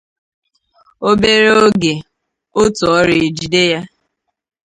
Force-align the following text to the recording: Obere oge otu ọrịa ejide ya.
Obere 1.09 1.49
oge 1.65 1.93
otu 2.61 2.85
ọrịa 2.97 3.23
ejide 3.29 3.63
ya. 3.71 3.81